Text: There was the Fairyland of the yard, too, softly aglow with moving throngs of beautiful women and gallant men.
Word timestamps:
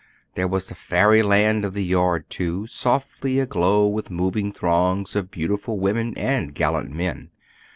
There 0.33 0.47
was 0.47 0.65
the 0.65 0.73
Fairyland 0.73 1.63
of 1.63 1.75
the 1.75 1.83
yard, 1.85 2.27
too, 2.27 2.65
softly 2.65 3.37
aglow 3.37 3.85
with 3.87 4.09
moving 4.09 4.51
throngs 4.51 5.15
of 5.15 5.29
beautiful 5.29 5.77
women 5.79 6.17
and 6.17 6.55
gallant 6.55 6.89
men. 6.89 7.29